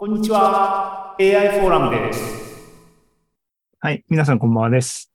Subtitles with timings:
[0.00, 1.16] こんにちは。
[1.18, 2.22] AI フォーラムです。
[3.80, 4.04] はい。
[4.08, 5.10] 皆さんこんばんはです。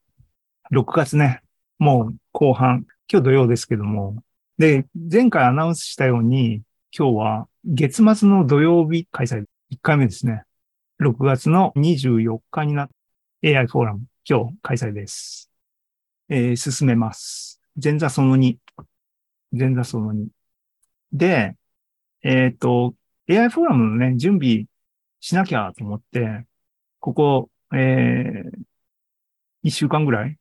[0.73, 1.41] 6月ね、
[1.79, 4.21] もう後半、今日土曜ですけども。
[4.57, 10.43] で、前回アナウンスしたように、今日は月末の土曜日開催、1回目ですね。
[11.01, 12.89] 6月の24日になっ
[13.41, 15.49] AI フォーラム、今日開催です。
[16.27, 17.61] えー進めます。
[17.81, 18.57] 前座その2。
[19.53, 20.27] 前座その2。
[21.13, 21.55] で、
[22.21, 22.95] えっ、と、
[23.29, 24.65] AI フォーラムのね、準備
[25.23, 26.45] しなきゃと思って、
[26.99, 28.59] ここ、えー、
[29.63, 30.37] 一週間ぐらい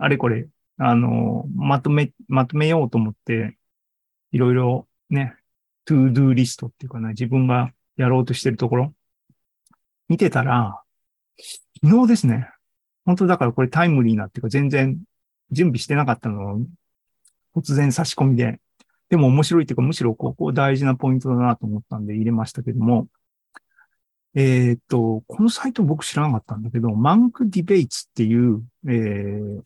[0.00, 3.56] あれこれ、あの、まとめ、まとめようと思って、
[4.32, 5.36] いろいろね、
[5.84, 8.92] to-do list っていうかな、自分がやろうとしてるところ、
[10.08, 10.82] 見てたら、
[11.80, 12.50] 昨日ですね、
[13.04, 14.98] 本当だからこれタイムリーなっていうか全然
[15.52, 16.60] 準備してなかったのを
[17.54, 18.58] 突然差し込みで、
[19.10, 23.06] でも面白いっていうかむしろここ大事なポイントだなと思ったんで入れましたけども、
[24.36, 29.62] えーっと、このサイト僕知らなかったんだけど、マンクディベイツっていう、えー、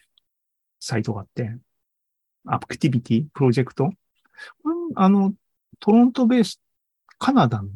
[0.78, 1.56] サイトがあって、
[2.46, 3.86] アクティビティ、プロジェクト。
[4.62, 5.34] これあの、
[5.80, 6.60] トロントベース、
[7.18, 7.68] カナダの。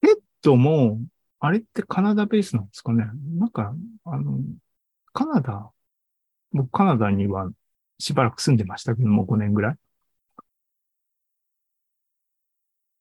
[0.00, 1.00] ペットも、
[1.40, 3.04] あれってカナダベースなんですかね？
[3.38, 3.74] なんか、
[4.04, 4.40] あの、
[5.12, 5.70] カナダ、
[6.52, 7.50] 僕カナダには
[7.98, 9.76] しばらく住んでましたけどもう、5年ぐらい。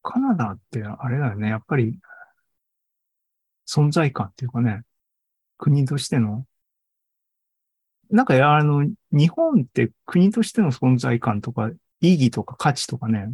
[0.03, 1.49] カナダってあれだよね。
[1.49, 1.99] やっぱり
[3.67, 4.83] 存在感っていうかね、
[5.57, 6.45] 国としての、
[8.09, 13.33] なんかあの、日本って国としての存在感とか、意義とか価値とかね、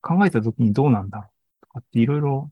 [0.00, 2.50] 考えたときにどうなんだろうとかっていろいろ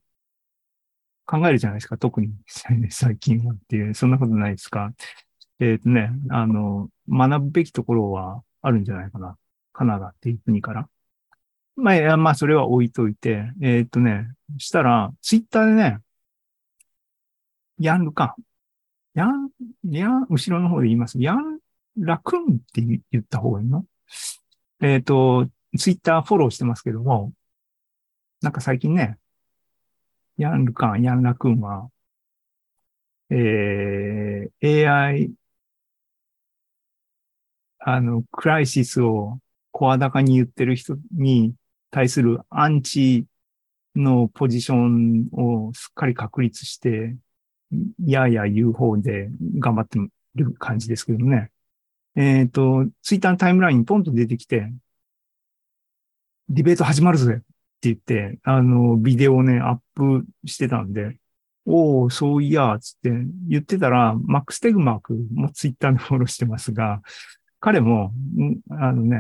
[1.27, 1.99] 考えるじゃないですか。
[1.99, 2.33] 特に
[2.91, 4.93] 最近はっていう、そんなことないですか。
[5.61, 9.37] えっ、とね、あの、学ぶべきところはあるんじゃないかな。
[9.73, 10.89] カナダっていう国から。
[11.77, 16.01] まあ、いやまあ、それは置いといて、えっ、とね、したら、ツイッターでね、
[17.79, 18.43] ヤンルカン。
[19.15, 19.51] ヤン、
[19.91, 21.21] ヤン、後ろの方で言います。
[21.21, 21.59] ヤン
[21.99, 23.85] ラクンって言った方がいいの？
[24.83, 25.49] えっ、と、
[25.79, 27.33] ツイッターフォローしてますけども、
[28.43, 29.19] なんか最近ね、
[30.37, 31.89] ヤンルカン、ヤンラクンは、
[33.31, 35.31] えー、AI、
[37.79, 39.39] あの、クライシスを
[39.73, 41.55] 声高に言ってる人に
[41.91, 43.27] 対するアンチ
[43.95, 47.17] のポジションをすっかり確立して、
[48.05, 49.29] やや言う方で
[49.59, 49.99] 頑張って
[50.37, 51.51] る感じですけどね。
[52.15, 54.73] えっ、と、ツイッターのタイムラインにポンと出てきて、
[56.49, 57.45] ディベート始まるぜって
[57.83, 61.19] 言って、あの、ビデオをね、アップしてたんで、
[61.67, 63.11] おお、そういや、つって
[63.49, 67.03] 言ってたら、マックス・テグマークもツイッターでフォローしてますが、
[67.61, 68.13] 彼も、
[68.71, 69.19] あのね、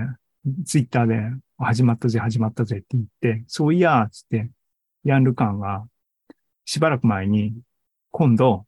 [0.64, 1.20] ツイッターで
[1.58, 4.48] 始まったぜ、始まったぜって言って、そういや、つって、
[5.04, 5.86] ヤンルカンが
[6.64, 7.54] しばらく前に、
[8.18, 8.64] 今度、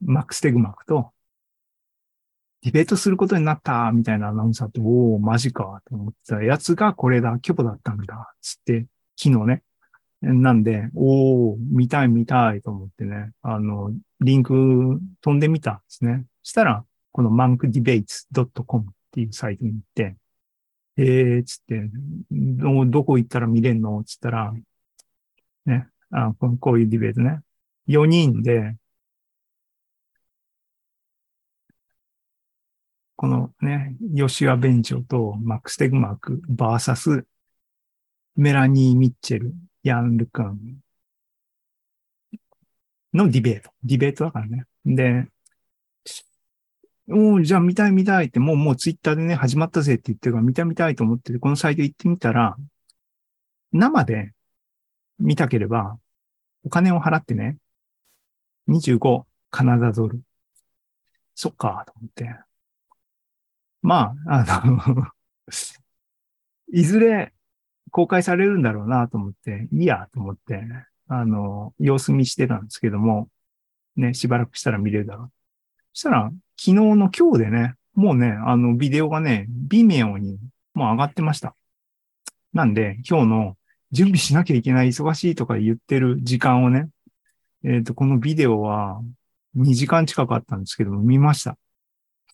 [0.00, 1.10] マックス・テグマークと
[2.62, 8.86] ディベートすることになった、みたいなアナウンサーって、おお、マジか、と思ったやつがこれだ、キョボだったんだ、つって、
[9.16, 9.62] 昨日ね。
[10.22, 16.24] なんで、おお、見たい見たいと思ってね、あの、リンク飛んでみたんですね。
[16.44, 20.16] したら、この monkdebates.com っていうサイトに行って、
[20.98, 21.90] えー、つって、
[22.30, 24.04] ど、どこ行ったら見れんの？
[24.04, 24.54] つったら、
[25.66, 27.40] ね、あここういうディベートね。
[27.90, 28.76] 4人で、
[33.16, 37.26] このね、ヨシュア・ベンチョとマックス・テグマーク、バーサス、
[38.36, 40.78] メラニー・ミッチェル、ヤン・ルカン
[43.12, 43.70] のディベート。
[43.82, 44.64] ディベートだからね。
[44.86, 45.26] で、
[47.08, 52.56] おーじゃあ見たい見たいって、もうもうツイッターでね、始まったぜって言ってるから見たい見たいと思ってて、このサイト行ってみたら、
[53.72, 54.32] 生で
[55.18, 55.98] 見たければ、
[56.64, 57.56] お金を払ってね、
[58.68, 60.20] 25カナダドル。
[61.34, 62.36] そっか、と思って。
[63.82, 65.06] まあ、あの、
[66.72, 67.32] いずれ
[67.90, 70.62] 公開されるんだろうなと思って、いいやと思って、
[71.08, 73.28] あの、様子見してたんですけども、
[73.96, 75.32] ね、しばらくしたら見れるだろう。
[75.92, 80.38] そしたら、昨日の今日でね、もうね、あの、ビデオがね、微妙に
[80.74, 81.56] もう上がってました。
[82.52, 83.56] なんで、今日の
[83.92, 86.88] 準備しなきゃいけない忙しいとか言ってる時間をね、
[87.64, 89.02] えっ、と、このビデオは
[89.54, 91.58] 2時間近くあったんですけど、見ました。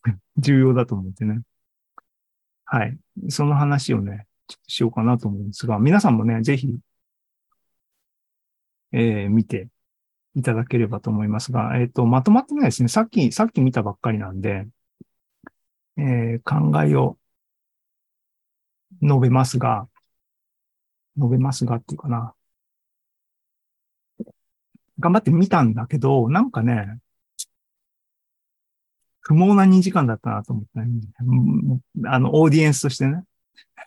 [0.37, 1.41] 重要だと思ってね。
[2.65, 2.97] はい。
[3.29, 6.77] その話をね、ちょっとしようかなと思うんですが、皆さんもね、ぜひ、
[8.91, 9.69] えー見て
[10.35, 12.89] いただければと思いますが、えっ、と、まとまってないですね。
[12.89, 14.67] さっき、さっき見たばっかりなんで、
[15.97, 17.17] えー考えを
[19.01, 19.89] 述べますが、
[21.17, 22.33] 述べますがっていうかな。
[24.99, 26.99] 頑張って見たんだけど、なんかね、
[29.21, 30.87] 不毛な2時間だったなと思って、ね、
[32.05, 33.23] あの、オーディエンスとしてね。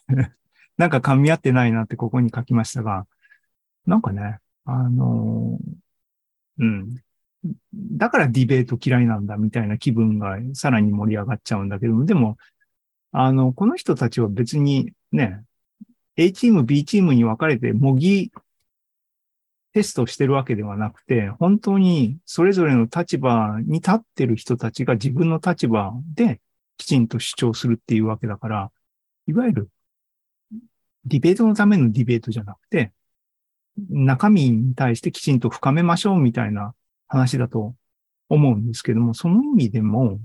[0.76, 3.06] なんか噛み合ってないなってここに書きましたが、
[3.86, 5.58] なんかね、あの
[6.58, 6.96] うん。
[7.74, 12.36] だからディベート嫌いなんだみたいな気分がさらに盛り上がっちゃうんだけど、でも、
[13.12, 15.42] あの、この人たちは別にね、
[16.16, 18.30] A チーム、B チームに分かれて模擬
[19.72, 26.40] テストしてるわけではなくて、本当にそれぞれの立場に立ってる人たちが自分の立場で
[26.76, 28.72] きちんと主張するっていうわけだから、
[29.26, 29.68] いわゆる
[31.04, 32.92] ディベートのためのディベートじゃなくて、
[33.88, 36.74] 中身に対してきちんと深めましょうみたいな
[37.08, 37.74] 話だと
[38.28, 40.20] 思うんですけども、その意味でも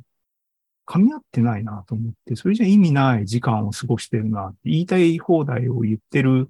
[0.85, 6.49] 噛み合ってないなと思って、それじゃ意味ない時間を過ごしてるなって言いたい放題を言ってる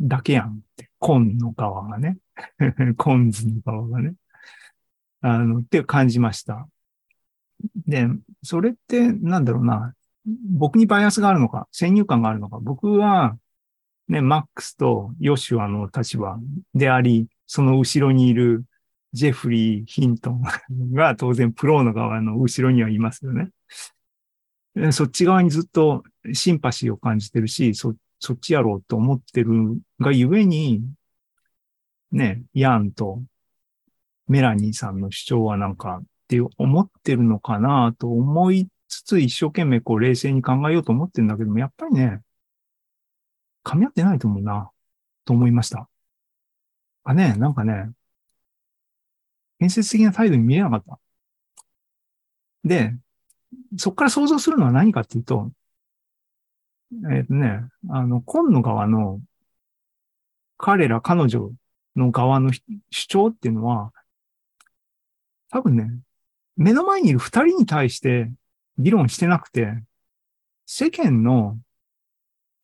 [0.00, 2.18] だけやんって、コンの側がね。
[2.96, 4.14] コンズの側がね。
[5.22, 6.68] あの、って感じました。
[7.86, 8.06] で、
[8.42, 9.94] それってなんだろうな。
[10.26, 12.58] 僕にバイアスがあるのか、先入観があるのか。
[12.60, 13.36] 僕は、
[14.08, 16.38] ね、マックスとヨシュアの立場
[16.74, 18.64] であり、その後ろにいる
[19.12, 20.42] ジェフリー・ヒントン
[20.92, 23.50] が当然プロの側の後ろにはいますよね。
[24.92, 30.82] そっち側にずっとシンパシーを感じてるし、そそっちやろうと思ってるがゆえに、
[32.12, 33.22] ね、ヤンと
[34.28, 42.20] メラニーさんの主張はなんかって思ってるのかなと思いつつ一生懸命こう冷静に考えようと思ってるんだけども、やっぱりね、
[43.64, 44.70] 噛み合ってないと思うな、
[45.24, 45.88] と思いました。
[47.04, 47.90] あね、なんかね、
[49.58, 50.98] 建設的な態度に見えなかった。
[52.64, 52.94] で、
[53.78, 55.50] そこから想像するのは何かっていうと、
[56.92, 59.20] えっ、ー、とね、あの、今の側の、
[60.58, 61.50] 彼ら、彼女
[61.96, 62.52] の側の
[62.90, 63.92] 主張っていうのは、
[65.50, 65.90] 多分ね、
[66.56, 68.30] 目の前にいる二人に対して
[68.78, 69.82] 議論してなくて、
[70.66, 71.58] 世間の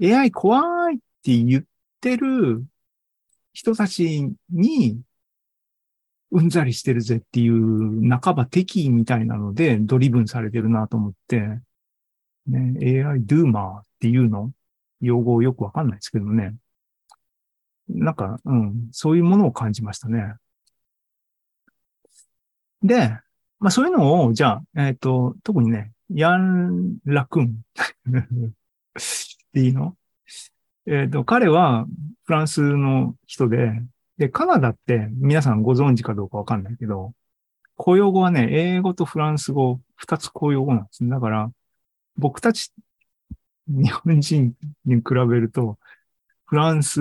[0.02, 1.64] AI 怖いって言っ
[2.00, 2.64] てる
[3.52, 5.00] 人たちに
[6.30, 11.40] うんざりしてるぜっていう半ば敵意みたいなのでドリブンされてるなと思って、
[12.46, 14.52] ね、AI ドゥーマーっていうの？
[15.00, 16.54] 用語よくわかんないですけどね。
[17.88, 20.34] なんか、うん、そういうものを感じましたね。
[22.82, 23.10] で、
[23.58, 28.22] まあそういうのを、じゃあ、えっ、ー、と、特にね、ヤン・ラクンっ
[29.52, 29.96] ていいの？
[30.86, 31.86] えっ、ー、と、彼は
[32.24, 33.72] フランスの人で、
[34.18, 37.12] で、カナダって皆さんご存知かどうかわかんないけど、
[37.76, 41.04] 公用語はね、英語とフランス語、二つ公用語なんです。
[41.04, 41.50] ねだから、
[42.16, 42.72] 僕たち
[43.68, 44.54] 日本人
[44.84, 45.78] に比べると、
[46.46, 47.00] フランス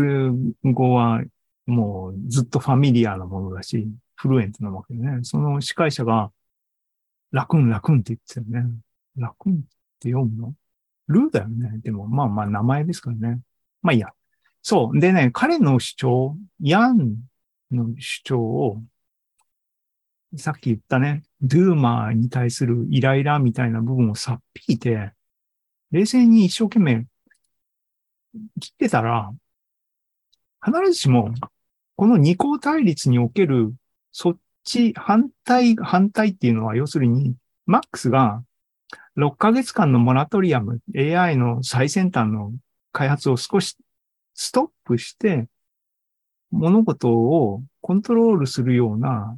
[0.64, 1.22] 語は
[1.66, 5.20] もうずっとファミリアなものだし、フルエントなわけでね。
[5.24, 6.32] その司会者が、
[7.32, 8.72] ラクンラクンって言ってたよね。
[9.18, 9.58] ラクンっ
[10.00, 10.54] て読むの？
[11.08, 11.80] ルーだよね。
[11.84, 13.42] でも、まあまあ名前ですからね。
[13.82, 14.10] まあいいや。
[14.62, 15.00] そう。
[15.00, 17.16] でね、彼の主張、ヤン
[17.72, 18.82] の主張を、
[20.38, 25.12] さっき言ったね、ドゥーマーに対するイライラみたいな部分をさっぴいて、
[25.92, 27.06] 冷静に一生懸命
[28.60, 29.32] 切ってたら、
[30.64, 31.34] 必ずしも、
[31.96, 33.74] この二項対立における、
[34.12, 38.44] そっち反対、反対っていうのは、要するに、マックスが
[39.18, 42.54] 6ヶ月間のモラトリアム、AI の最先端の
[42.92, 43.78] 開発を少し
[44.34, 45.48] ストップして、
[46.52, 49.38] 物事をコントロールするような、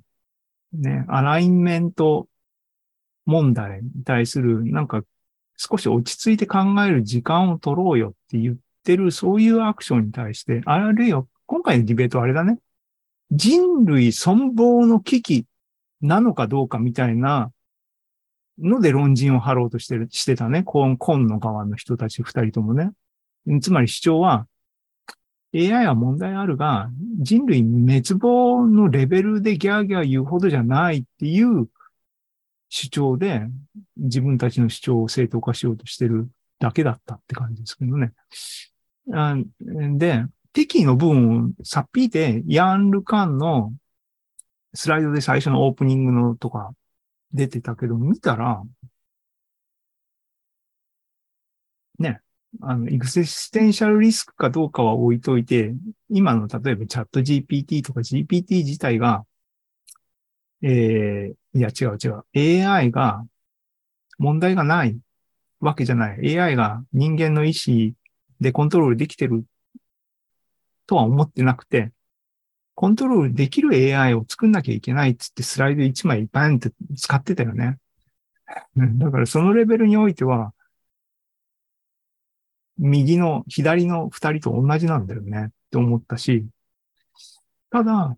[0.74, 2.28] ね、アラインメント
[3.26, 5.04] 問題に対する、なんか
[5.58, 12.60] 少し落ち着いて考える時間を取ろうよって言ってる、そういうアクションに対して、あるいは、今回のディベートはあれだね。
[13.32, 15.46] 人類存亡の危機
[16.02, 17.52] なのかどうかみたいな
[18.60, 20.64] ので論陣を張ろうとしてる、してたね。
[20.64, 22.92] コン、コンの側の人たち二人ともね。
[23.62, 24.48] つまり主張は、
[25.56, 31.68] AI は問題あるが、人類滅亡のレベルでギャーギャー言うほどじゃないっていう
[32.70, 33.48] 主張で
[33.96, 38.12] 自分たちの主張を正当化しようとしてるだけだったって感じですけどね。
[39.98, 43.74] で、敵の部分をさっぴいて、ヤン・ルカンの
[44.74, 46.72] スライドで最初のオープニングのとか
[47.34, 48.64] 出てたけど、見たら、
[52.00, 52.22] ね、
[52.62, 55.74] あの、エクセステンシャルリスクかどうかは置いといて、
[56.10, 59.26] 今の例えばチャット GPT とか GPT 自体が
[60.64, 62.66] えー、いや違う違う。
[62.66, 63.26] AI が
[64.18, 64.98] 問題がない
[65.60, 66.40] わけじゃない。
[66.40, 67.94] AI が人間の意思
[68.40, 69.46] でコントロールできてる
[70.86, 71.92] とは思ってなくて、
[72.76, 77.78] コントロールできる AI を作んなきゃいけないっつってスライド1枚バンって使ってたよね。
[78.76, 80.54] だからそのレベルにおいては、
[82.78, 86.46] 右の、左の二人と同じなんだよねって思ったし、
[87.72, 88.16] ただ、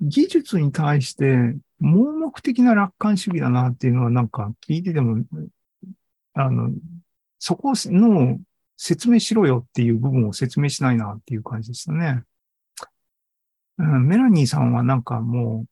[0.00, 5.24] 技術に対して盲目的な楽観主義だなっていうのはなんか聞いてても、
[6.34, 6.72] あの、
[7.38, 8.38] そこの
[8.76, 12.22] 説明しろよっていう部分を説明しないなっていう感じでしたね。
[13.78, 15.68] うん、メラニーさんはなんかもう、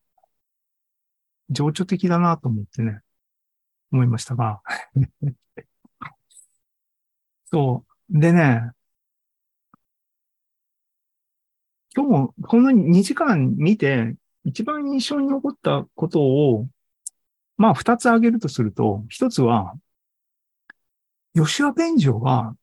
[1.51, 3.01] 情緒的だなと思ってね、
[3.93, 4.63] 思いましたが。
[7.47, 8.19] そう。
[8.21, 8.71] でね、
[11.95, 16.69] 今日もこの2時間見て、一番印象に残ったことを、
[17.57, 19.75] まあ二つ挙げるとすると、一つは、
[21.35, 22.55] ヨシュア・ベンジョが、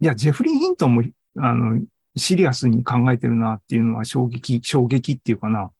[0.00, 1.02] いや、ジェフリー・ヒントンも、
[1.36, 1.80] あの、
[2.16, 5.70] シリアスに考えてるなっていうのは衝撃、衝撃っていうかな、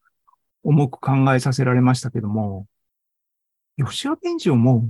[0.62, 2.66] 重く考えさせられましたけども、
[3.76, 4.88] ヨシュア・ベンジョも、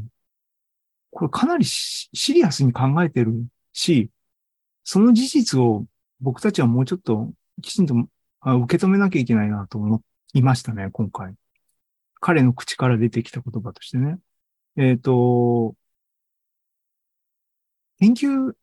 [1.11, 4.11] これかなりシリアスに考えてるし、
[4.85, 5.87] その事実を
[6.21, 7.95] 僕たちはもうちょっときちんと
[8.43, 10.03] あ受け止めなきゃいけないなと思
[10.35, 11.35] いましたね、今回。
[12.21, 14.19] 彼の口から出てきた言葉としてね。
[14.77, 15.77] えっ、と、
[18.01, 18.55] 研究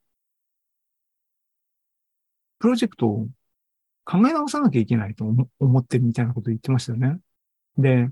[2.60, 3.28] プロジェクトを
[4.06, 7.20] 考え直さなきゃいけないと思思ってるみたいなことを言ってましたよね。
[7.78, 8.10] で、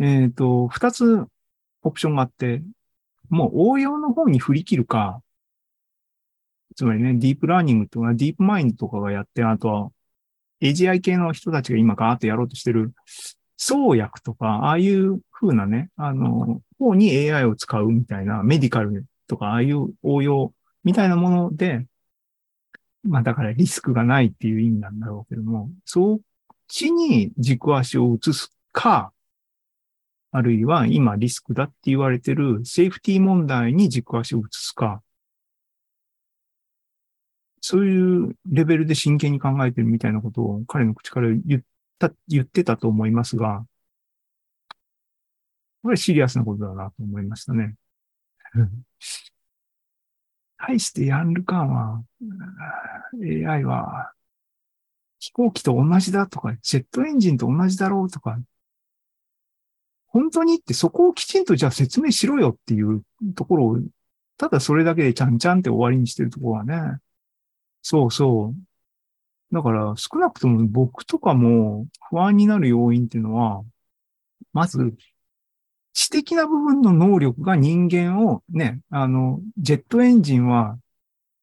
[0.00, 1.26] えっ、と、二つ
[1.82, 2.62] オプションがあって、
[3.28, 5.22] もう応用の方に振り切るか、
[6.76, 9.92] つまりね、ディープラーニングとか、ディープマインドとかがやって、あとは
[10.60, 12.92] AGI 系の人たちが今ガーッとやろうとしてる、
[13.56, 21.86] 創薬とか、ああいう風なね、あの、方に AI を使うみたいな、メディカルとか、ああいう応用みたいなもので、
[23.02, 26.18] まあだからリスクがないっていう意味なんだろうけども、そっ
[26.68, 29.12] ちに軸足を移すか、
[30.32, 35.02] あるいは今リスクだって言われてるセーフティー問題に軸足を移すか、
[37.66, 41.62] そういうレベルで真剣に考えてるみたいなことを彼の口から言っ
[41.98, 43.64] た、言ってたと思いますが、
[45.82, 47.76] これシリアスなことだなと思いましたね。
[50.58, 52.04] 対してヤンルカーンは、
[53.54, 54.12] AI は
[55.18, 58.38] 飛行機と同じだとか、ジェットエンジンと同じだろうとか、
[60.08, 63.02] 本当にってそこをきちんとじゃあ説明しろよっていう
[63.34, 63.78] ところを、
[64.36, 66.98] ただそれだけでちゃんちゃんって終わりにしてるところはね、
[67.84, 68.54] そうそ
[69.52, 69.54] う。
[69.54, 73.62] だから少なくとも僕とかも不安になる要因っていうのは、
[74.54, 74.94] まず、
[75.92, 80.78] 知的な部分の能力が人間をね、あの、ジェットエンジンは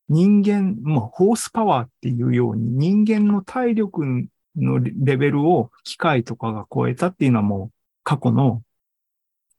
[0.10, 4.04] 人間、まあ、ホースパワーっていうように人間の体力
[4.56, 7.72] のレベルを機械とかが超えたっていうのはもう
[8.04, 8.64] 過去の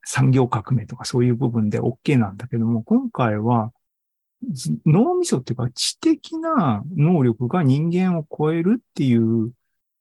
[0.05, 3.73] 産業革命とかそういう部分で OK なんだけども、今回は
[4.87, 9.53] 脳みそっていうか知的な能力が人間を超えるっていう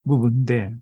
[0.06, 0.74] 部分で、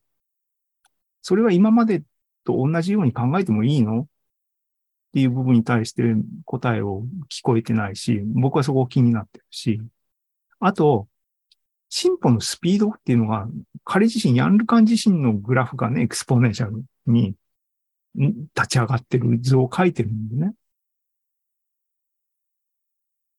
[1.21, 2.03] それは今まで
[2.45, 4.01] と同じように考えてもいいの？
[4.01, 6.03] っていう部分に対して
[6.45, 9.81] 答えを聞こえてないし、僕はそこを気になってるし、
[10.59, 11.07] あと、
[11.89, 13.47] 進歩のスピードっていうのが、
[13.83, 17.33] 彼自身、ヤンルカン自身のグラフがね、 exponential に
[18.55, 20.53] 立ち上がってる図を描いてるんでね。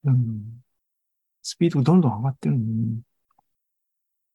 [0.04, 0.62] うん。
[1.42, 3.00] スピードがどんどん上がってるのに、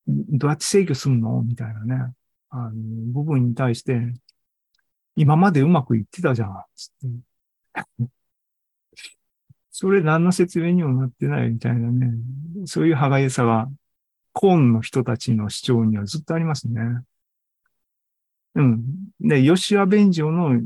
[0.08, 1.42] どうやって制御するの？
[1.42, 2.14] みたいなね。
[2.50, 2.72] あの、
[3.14, 4.14] 部分に対して、
[5.16, 6.64] 今までうまくいってたじゃん。
[6.76, 8.06] つって。
[9.72, 12.12] それ何の説明にもなってないみたいなね。
[12.66, 13.70] そういう歯がゆさが、
[14.32, 16.82] コーンの人たちの主張にはずっとありますね。
[18.56, 18.84] うん。
[19.20, 20.62] で、ヨシュア・ベンジョの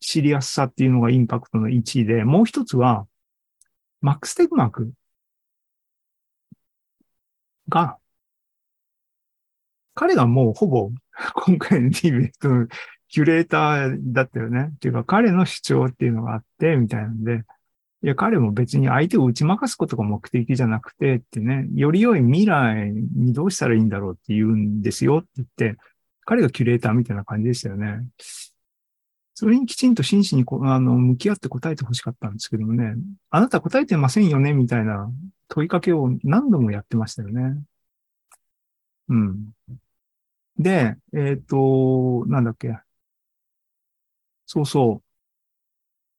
[0.00, 3.06] シリアスさっていうのがインパクトの1位で、もう一つは、
[4.00, 4.92] マックス・テグマーク
[7.68, 7.98] が、
[9.94, 10.90] 彼がもうほぼ
[11.34, 12.68] 今回のディベートの
[13.08, 14.70] キュレーターだったよね。
[14.76, 17.44] っていうか彼の主張っていうのがあって、みたいなんで、
[18.02, 25.78] いや、彼も別に相手を打ち負かすことが目的じゃなくてってね、より良い未来にどうしたらいいんだろうって言うんですよって言って、
[26.24, 28.06] 彼がキュレーターみたいな感じでしたよね。
[29.38, 32.96] それにきちんと真摯にこあの向き合って答えてほしかったんですけどもね、
[33.30, 35.08] あなた答えてませんよねみたいな
[35.46, 37.62] 問いかけを何度もやってましたよね。
[39.08, 39.52] うん。
[40.58, 42.80] で、えっ、と、なんだっけ。
[44.46, 45.02] そうそ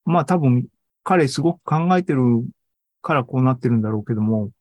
[0.06, 0.10] う。
[0.10, 0.68] まあ多分
[1.04, 2.46] 彼すごく考えてる
[3.02, 4.52] からこうなってるんだろうけども、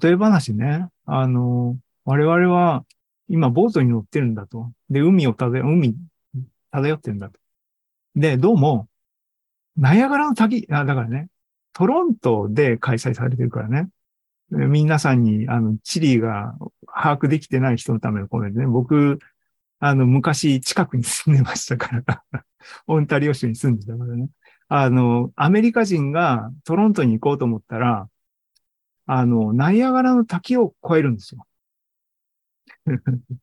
[0.00, 0.86] 例え話ね。
[1.06, 2.84] あの、我々は
[3.28, 4.70] 今ボートに乗ってるんだと。
[4.90, 5.96] で、海を漂、海
[6.70, 7.40] 漂ってるんだと。
[8.16, 8.88] で、どうも、
[9.76, 11.28] ナイアガラの滝、あ、だからね、
[11.74, 13.90] トロントで開催されてるからね。
[14.50, 16.54] 皆さんに、あの、チリが
[16.86, 18.66] 把握できてない人のためのコメントね。
[18.66, 19.18] 僕、
[19.80, 22.24] あの、昔近くに住んでましたから
[22.86, 24.30] オンタリオ州に住んでたからね。
[24.68, 28.08] あの、アメリカ人がトロントに行こうと思ったら、
[29.04, 31.46] あの、ナイアガラの滝を越えるんですよ。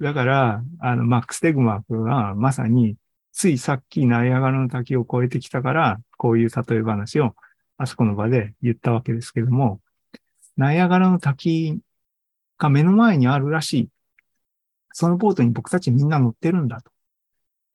[0.00, 2.96] だから、あの、マックス・テグマークがまさに、
[3.36, 7.34] ついさっきナイアガラの滝を越えてきたから、こういう例え話を
[7.76, 9.82] あそこの場で言ったわけですけども、
[10.56, 11.78] ナイアガラの滝
[12.56, 13.88] が目の前にあるらしい。
[14.94, 16.90] そのボートに僕たちみんな乗ってるんだと。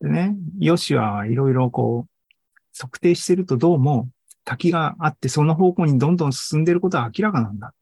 [0.01, 2.27] でね、ヨシはいろいろこう、
[2.75, 4.10] 測定してるとどうも
[4.44, 7.75] 滝があってその方向にどんどん進んでることは明らかなんだ。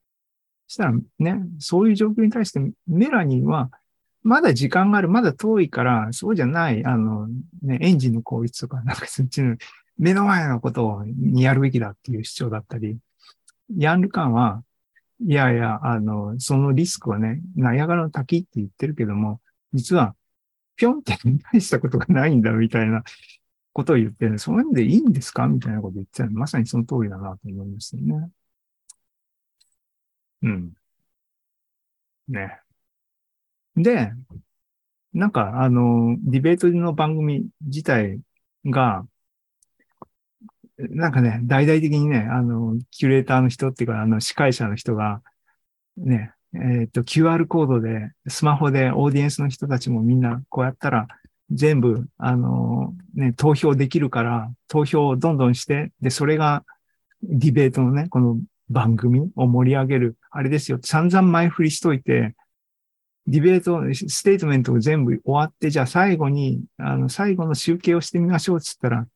[0.68, 3.72] したらね、そういう状況に対してメラニーは
[4.24, 7.28] まだ時間がある、まだ遠いから、そうじゃない、あの、
[7.62, 9.56] ね、エンジンの効率とか、なんかそっちの
[9.98, 12.98] 目の前のことをやるべきだっていう主張だったり、
[13.78, 14.64] ヤンルカンは、
[15.22, 19.42] いやいや、あの、そのリスクはね、ナイアガラの滝って言ってるけども、
[19.74, 20.16] 実は、
[20.76, 21.18] ぴょんって
[21.52, 23.04] 大したことがないんだみたいな
[23.74, 25.48] ことを言ってる、そういうのでいいんですか？
[25.48, 28.30] みたいなこと言ってたまさにその通りだなと思いますよね。
[30.42, 30.74] うん。
[32.30, 32.62] ね。
[33.84, 34.12] で、
[35.14, 38.20] なんか、あの、ディベートの番組自体
[38.66, 39.06] が、
[40.78, 45.22] なんかね、大々的にね、あの、キュレーターの人っていうか、あの、司会者の人が、
[45.98, 51.08] ね、えっ、と、QR コードで、スマホでオーディエンスの人たちもみんなこうやったら、
[51.52, 56.64] 全部、あの、ね、投票できるから、投票をどんどんして、で、それが、
[57.24, 58.38] ディベートのね、この
[58.70, 62.36] 番組を盛り上げる、あれですよ、散々前振りしといて、
[63.30, 69.08] ディベート、ステートメントを全部終わって、じゃあ最後に、あの、最後の集計をしてみましょうって言ったら、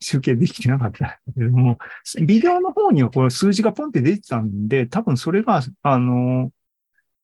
[0.00, 1.20] 集計できてなかった。
[1.34, 1.78] け ども、
[2.24, 6.52] ビデオの方にはこの数字がポンって出てたんで、多分それが、あの、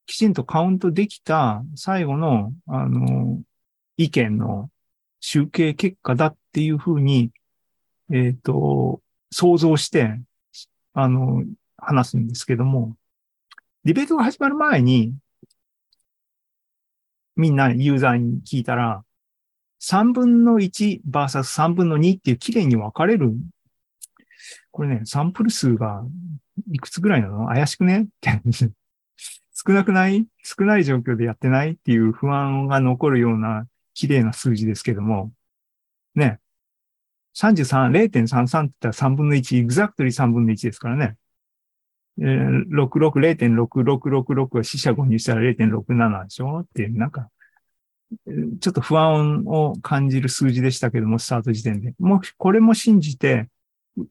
[0.06, 3.40] きちんとカウントできた最後の、あの、
[3.96, 4.70] 意見の
[5.20, 7.30] 集計結果だっていうふうに、
[8.10, 10.20] えっ、ー、と、想像して、
[10.92, 11.44] あの、
[11.76, 12.96] 話すんですけども、
[13.84, 15.14] ディベートが始まる前に、
[17.36, 19.04] みんなユーザーに聞いたら、
[19.80, 23.32] 3分の1 vs3 分の2っていう綺麗に分かれる。
[24.70, 26.04] これね、サンプル数が
[26.70, 27.46] いくつぐらいなの？
[27.48, 28.02] 怪しくね？
[28.02, 28.30] って
[29.54, 30.26] 少なくない？
[30.42, 31.72] 少ない状況でやってない？
[31.72, 35.32] っていう不安が残るような綺麗な数字ですけども、
[36.14, 36.38] ね。
[37.34, 41.16] 33、0.33って言ったら3分の1、エグザクトリー3分の1ですからね。
[42.20, 43.10] えー、66、
[43.64, 46.60] 0.6666は死者誤入したら0.67でしょ？
[46.60, 47.30] っていう、なんか、
[48.60, 51.94] ちょっと不安を感じる数字でしたけども、スタート時点で。
[51.98, 53.48] もう、これも信じて、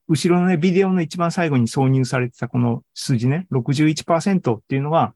[0.07, 5.13] 後ろのね、ビデオの一番最後に挿入されてたこの数字ね、61%っていうのは、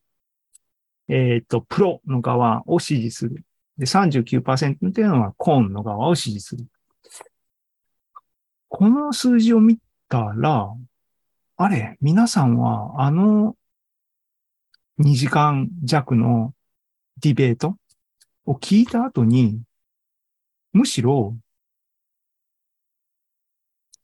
[1.08, 3.44] えっ、と、プロの側を支持する。
[3.78, 6.66] で、39%っていうのはコーンの側を支持する。
[8.70, 9.78] この数字を見
[10.10, 10.74] たら、
[11.58, 13.56] あれ、皆さんはあの
[15.00, 16.54] 2時間弱の
[17.22, 17.78] ディベート
[18.46, 19.62] を聞いた後に、
[20.74, 21.38] むしろ、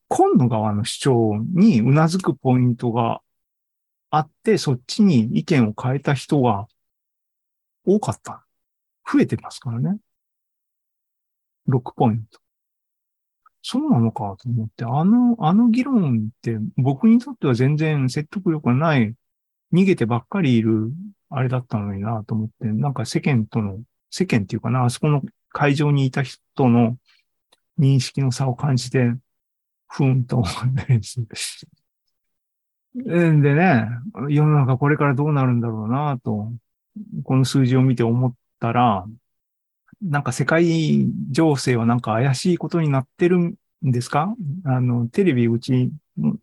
[0.08, 3.22] 今の側の主張にうなずくポイントが
[4.12, 6.68] あって、そっちに意見を変えた人が
[7.86, 8.46] 多かった。
[9.12, 9.98] 増えてますからね。
[11.68, 12.40] 6ポイント。
[13.64, 19.14] そうなのかと思って、あの、あの議論って僕にとっては全然説得力がない、
[19.74, 20.92] 逃げてばっかりいる
[21.30, 26.98] あれだったのになと思って、なんか世間との世間っていうかな、あそこの会場にいた人の
[27.80, 29.14] 認識の差を感じて、
[29.88, 31.28] ふんと思ったりする。
[32.94, 33.88] でね、
[34.30, 36.52] 世の中これからどうなるんだろうなと、
[37.24, 39.06] この数字を見て思ったら、
[40.02, 44.34] なんか世界情勢はなんか怪しいことになってるんですか？
[44.66, 45.92] あの、テレビうち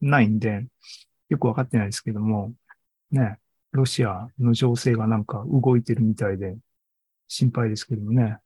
[0.00, 0.66] ないんで、
[1.28, 2.52] よくわかってないですけども、
[3.10, 3.38] ね、
[3.72, 6.56] ロシアの情勢がなんか動いてるみたいで、
[7.28, 8.38] 心配ですけどね。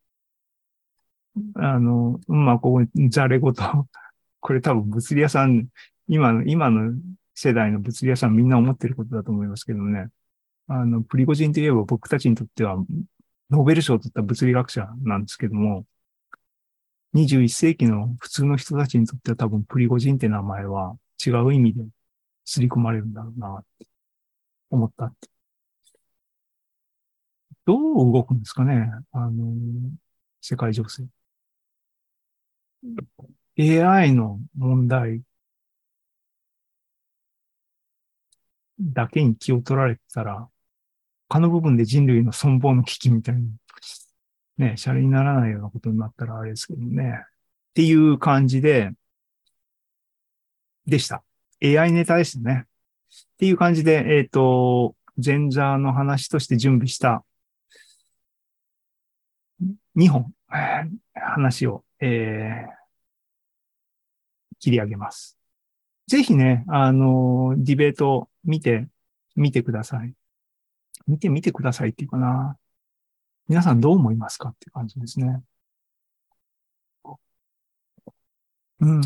[1.55, 3.63] あの、まあ、ここ、ざれごと、
[4.41, 5.69] これ多分物理屋さん、
[6.09, 6.93] 今の、今の
[7.35, 10.09] 世代の物理屋さんみんな思ってることだと思いますけどね。
[10.67, 12.77] あの、プリゴジンといえば僕たちにとっては、
[13.53, 15.85] ノーベル賞を取った物理学者なんですけども、
[17.15, 21.85] 21世紀の普通の人たちにとっては多分プリゴジンって名前は違う意味で
[22.47, 23.87] 刷り込まれるんだろうなって
[24.71, 25.29] 思ったって
[27.67, 29.53] どう動くんですかねあの、
[30.41, 31.05] 世界情勢。
[33.59, 35.23] AI の問題
[38.81, 40.49] だけに気を取られてたら、
[41.33, 43.49] 他の部分で人類の存亡の危機みたいに、
[44.59, 47.21] ね、シャレにならないようなことになったらあれですけどね。
[47.23, 48.91] っていう感じで、
[50.87, 51.25] でした。
[51.65, 52.65] AI ネタでしたね。
[52.67, 52.67] っ
[53.39, 57.25] ていう感じで、えっ、ー、と、前座の話として準備した
[59.97, 60.35] 2本、
[61.15, 62.73] 話を、えー、
[64.59, 65.39] 切り上げます。
[66.09, 68.87] ぜひね、あの、ディベート見て、
[69.35, 70.13] 見てください。
[71.07, 72.57] 見てみてくださいっていうかな。
[73.49, 75.43] 皆さんどう思いますかっていう感じですね。
[78.81, 79.01] うん。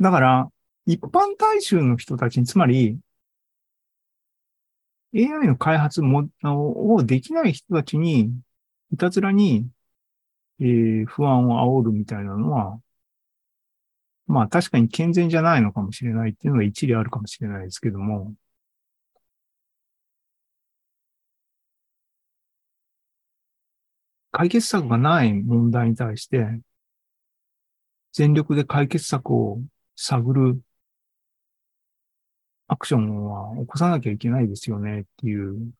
[0.00, 0.50] だから、
[0.86, 2.98] 一般大衆の人たちに、つまり、
[5.14, 8.32] AI の開発もをできない人たちに、
[8.92, 9.68] いたずらに、
[10.60, 12.80] えー、不安を煽るみたいなのは、
[14.26, 18.34] まあ確かに健全じゃないのかもしれないっていうのが一理あるかもしれないですけども、
[24.32, 26.60] 解決策がない問題に対して、
[28.12, 29.60] 全力で解決策を
[29.96, 30.60] 探る
[32.68, 35.72] アクションは起こさなきゃいけないですよねっていう、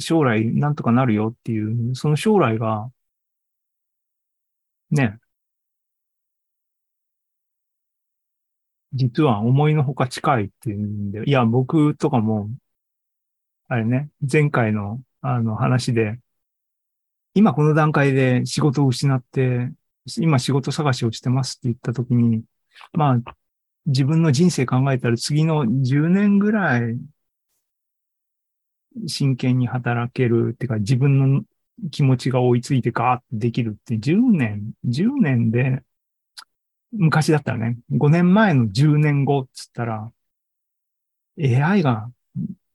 [0.00, 2.90] 将来なんとかなるよっていう、その将来が、
[4.90, 5.18] ね、
[8.92, 12.50] 実は思いのほか近いっていうんで、いや、僕とかも、
[13.68, 16.18] あれね、前回のあの話で、
[17.34, 19.72] 今この段階で仕事を失って、
[20.18, 22.42] 今仕事探しをしてますって言ったときに、
[22.92, 23.36] まあ、
[23.86, 26.98] 自分の人生考えたら次の10年ぐらい
[29.06, 31.42] 真剣に働けるっていうか自分の
[31.90, 35.82] 気持ちが追いついてガーッてできるって10年、10年で
[36.92, 40.12] 昔だったらね、5年前の10年後っつったら、
[41.38, 42.10] AI が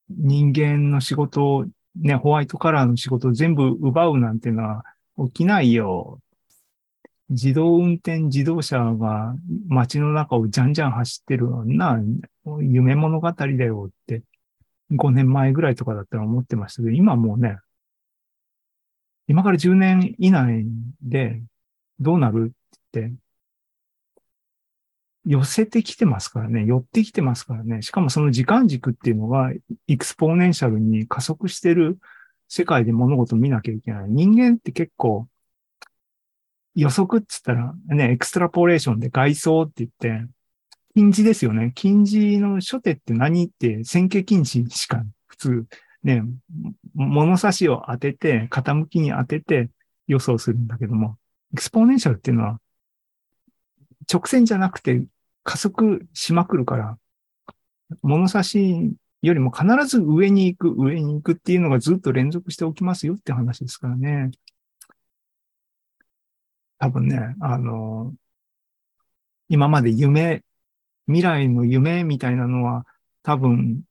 [0.10, 1.66] 人間の仕事を、
[2.02, 4.84] ね、ホワイトカラーの仕事を全部奪うなんてのは
[5.28, 6.20] 起きないよ。
[7.30, 9.36] 自動運転自動車が
[9.68, 12.00] 街の中をじゃんじゃん走ってるのな、
[12.62, 14.22] 夢物語だよって
[14.92, 17.58] 5年前ぐらいとかだったら思ってましたけど、今もうね、
[19.28, 20.66] 今から10年以内
[21.02, 21.42] で
[22.00, 23.16] どうなるって言って、
[25.28, 27.82] 寄せてきてますからね、寄ってきてますからね。
[27.82, 29.52] しかもその時間軸っていうのが、
[29.90, 32.00] exponential に加速してる
[32.48, 34.10] 世界で物事を見なきゃいけない。
[34.10, 35.28] 人間って結構、
[36.76, 40.26] 予測っつったら、ね、 extrapolation で外挿って言って、
[40.96, 41.74] 近似ですよね。
[41.76, 45.66] 近似の初手って何って線形近似しか普通、
[46.04, 46.24] ね、
[46.94, 49.70] 物差しを当てて、傾きに当てて
[50.08, 51.18] 予想するんだけども、
[51.54, 52.62] エクスポーネンシャルっていうのは、
[54.12, 55.04] 直線じゃなくて
[55.48, 56.98] 加速しまくるから、
[58.02, 64.32] 物差しよりも必ず上に行く、上に行くっていうのがずっと連続しておきますよって話ですからね。
[66.80, 68.14] 多分ね、あの、
[69.48, 70.44] 今まで夢、
[71.06, 72.86] 未来の夢みたいなのは
[73.24, 73.84] 多分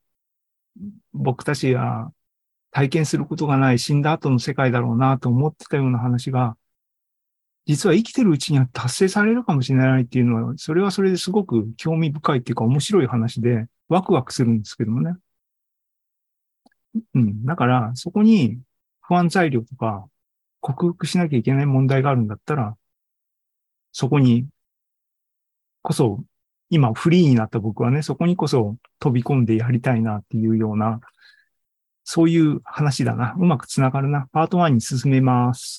[1.15, 2.13] 僕たちが
[2.71, 6.59] 体験することがない死んだ後の世界だろうなと思ってたような話が
[7.67, 15.17] 実は生きてるうちには達成されるかもしれないっていうのは、それはそれですごく興味深いっていうか面白い話で、ワクワクするんですけどもね。
[17.15, 17.45] うん。
[17.45, 18.61] だから、そこに
[19.01, 20.09] 不安材料とか、
[20.61, 22.77] 克服しなきゃいけない問題があるんだったら、
[23.93, 24.47] そこに
[25.83, 26.25] こそ、
[26.69, 31.01] 今フリーになった僕はね、そこにこそ飛び込んでやりたいなっていうような、
[32.05, 33.35] そういう話だな。
[33.39, 34.29] うまくつながるな。
[34.33, 35.75] パート1に進めます。